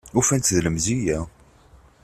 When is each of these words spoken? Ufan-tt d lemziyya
Ufan-tt 0.19 0.55
d 0.55 0.59
lemziyya 0.65 1.19